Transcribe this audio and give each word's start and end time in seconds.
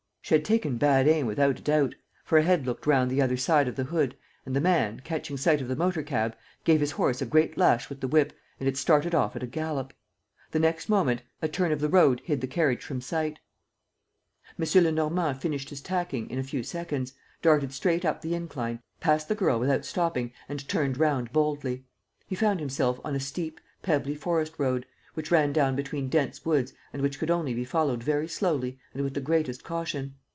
She 0.23 0.35
had 0.35 0.45
taken 0.45 0.77
bad 0.77 1.09
aim, 1.09 1.25
without 1.25 1.59
a 1.59 1.61
doubt, 1.61 1.93
for 2.23 2.37
a 2.37 2.43
head 2.43 2.65
looked 2.65 2.87
round 2.87 3.11
the 3.11 3.21
other 3.21 3.35
side 3.35 3.67
of 3.67 3.75
the 3.75 3.83
hood 3.85 4.15
and 4.45 4.55
the 4.55 4.61
man, 4.61 5.01
catching 5.03 5.35
sight 5.35 5.59
of 5.59 5.67
the 5.67 5.75
motor 5.75 6.03
cab, 6.03 6.37
gave 6.63 6.79
his 6.79 6.91
horse 6.91 7.21
a 7.21 7.25
great 7.25 7.57
lash 7.57 7.89
with 7.89 7.99
the 7.99 8.07
whip 8.07 8.31
and 8.57 8.69
it 8.69 8.77
started 8.77 9.13
off 9.13 9.35
at 9.35 9.43
a 9.43 9.47
gallop. 9.47 9.91
The 10.51 10.59
next 10.59 10.87
moment, 10.87 11.21
a 11.41 11.49
turn 11.49 11.73
of 11.73 11.81
the 11.81 11.89
road 11.89 12.21
hid 12.23 12.39
the 12.39 12.47
carriage 12.47 12.81
from 12.85 13.01
sight. 13.01 13.39
M. 14.57 14.65
Lenormand 14.81 15.41
finished 15.41 15.69
his 15.69 15.81
tacking 15.81 16.29
in 16.29 16.39
a 16.39 16.43
few 16.45 16.63
seconds, 16.63 17.11
darted 17.41 17.73
straight 17.73 18.05
up 18.05 18.21
the 18.21 18.33
incline, 18.33 18.79
passed 19.01 19.27
the 19.27 19.35
girl 19.35 19.59
without 19.59 19.83
stopping 19.83 20.31
and 20.47 20.65
turned 20.69 20.97
round 20.97 21.33
boldly. 21.33 21.83
He 22.25 22.35
found 22.37 22.61
himself 22.61 23.01
on 23.03 23.15
a 23.17 23.19
steep, 23.19 23.59
pebbly 23.81 24.15
forest 24.15 24.53
road, 24.57 24.85
which 25.13 25.29
ran 25.29 25.51
down 25.51 25.75
between 25.75 26.07
dense 26.07 26.45
woods 26.45 26.71
and 26.93 27.01
which 27.01 27.19
could 27.19 27.29
only 27.29 27.53
be 27.53 27.65
followed 27.65 28.01
very 28.01 28.29
slowly 28.29 28.79
and 28.93 29.03
with 29.03 29.13
the 29.13 29.19
greatest 29.19 29.61
caution. 29.61 30.15